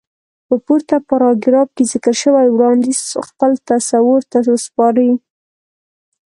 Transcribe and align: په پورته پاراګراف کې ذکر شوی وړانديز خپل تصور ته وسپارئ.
په 0.47 0.55
پورته 0.65 0.95
پاراګراف 1.09 1.67
کې 1.75 1.83
ذکر 1.91 2.15
شوی 2.23 2.47
وړانديز 2.51 3.01
خپل 3.29 3.51
تصور 3.69 4.21
ته 4.31 4.37
وسپارئ. 4.53 5.11